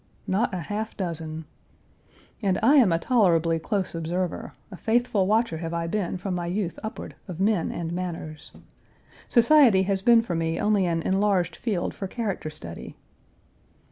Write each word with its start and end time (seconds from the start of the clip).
Not 0.25 0.51
a 0.51 0.61
half 0.61 0.97
dozen. 0.97 1.45
And 2.41 2.57
I 2.63 2.77
am 2.77 2.91
a 2.91 2.97
tolerably 2.97 3.59
close 3.59 3.93
observer, 3.93 4.53
a 4.71 4.75
faithful 4.75 5.27
watcher 5.27 5.57
have 5.59 5.75
I 5.75 5.85
been 5.85 6.17
from 6.17 6.33
my 6.33 6.47
youth 6.47 6.79
upward 6.81 7.13
of 7.27 7.39
men 7.39 7.71
and 7.71 7.93
manners. 7.93 8.51
Society 9.29 9.83
has 9.83 10.01
been 10.01 10.23
for 10.23 10.33
me 10.33 10.59
only 10.59 10.87
an 10.87 11.03
enlarged 11.03 11.55
field 11.55 11.93
for 11.93 12.07
character 12.07 12.49
study. 12.49 12.95